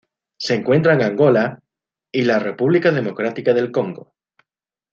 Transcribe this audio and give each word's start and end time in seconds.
Se 0.39 0.55
encuentra 0.55 0.95
en 0.95 1.03
Angola 1.03 1.61
y 2.11 2.23
la 2.23 2.39
República 2.39 2.89
Democrática 2.89 3.53
del 3.53 3.71
Congo. 3.71 4.15